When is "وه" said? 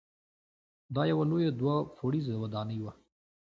2.81-2.91